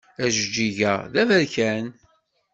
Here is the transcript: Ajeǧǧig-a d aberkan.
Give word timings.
Ajeǧǧig-a 0.23 0.93
d 1.11 1.15
aberkan. 1.21 1.85